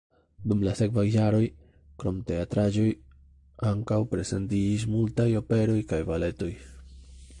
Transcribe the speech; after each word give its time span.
Dum 0.51 0.61
la 0.67 0.71
sekvaj 0.77 1.03
jaroj 1.15 1.41
krom 2.03 2.17
teatraĵoj 2.31 2.87
ankaŭ 3.73 4.01
prezentiĝis 4.15 4.87
multaj 4.95 5.29
operoj 5.43 5.81
kaj 5.93 6.01
baletoj. 6.11 6.53